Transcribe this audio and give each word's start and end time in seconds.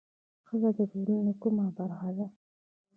ښځه 0.47 0.69
د 0.77 0.79
ټولنې 0.91 1.33
کومه 1.41 1.65
برخه 1.77 2.09
ده؟ 2.17 2.27